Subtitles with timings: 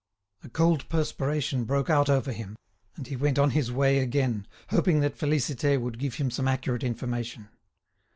[0.43, 2.57] A cold perspiration broke out over him,
[2.95, 6.83] and he went on his way again, hoping that Félicité would give him some accurate
[6.83, 7.49] information.